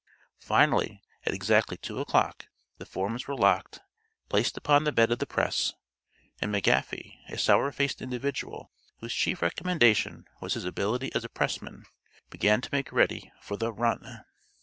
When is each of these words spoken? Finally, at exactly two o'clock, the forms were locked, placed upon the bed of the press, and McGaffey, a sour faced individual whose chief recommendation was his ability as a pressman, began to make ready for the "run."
Finally, 0.39 0.99
at 1.27 1.33
exactly 1.35 1.77
two 1.77 1.99
o'clock, 1.99 2.47
the 2.79 2.87
forms 2.87 3.27
were 3.27 3.35
locked, 3.35 3.81
placed 4.29 4.57
upon 4.57 4.83
the 4.83 4.91
bed 4.91 5.11
of 5.11 5.19
the 5.19 5.27
press, 5.27 5.73
and 6.41 6.51
McGaffey, 6.51 7.19
a 7.29 7.37
sour 7.37 7.71
faced 7.71 8.01
individual 8.01 8.71
whose 8.97 9.13
chief 9.13 9.43
recommendation 9.43 10.25
was 10.39 10.55
his 10.55 10.65
ability 10.65 11.13
as 11.13 11.23
a 11.23 11.29
pressman, 11.29 11.85
began 12.31 12.61
to 12.61 12.69
make 12.71 12.91
ready 12.91 13.31
for 13.43 13.57
the 13.57 13.71
"run." 13.71 14.23